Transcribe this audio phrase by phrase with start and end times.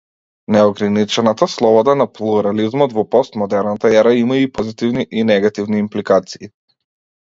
[0.53, 6.55] Неограничената слобода на плурализмот во постмодерната ера има и позитивни и негативни импликации.